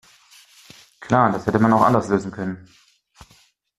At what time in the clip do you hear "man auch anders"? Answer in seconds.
1.59-2.09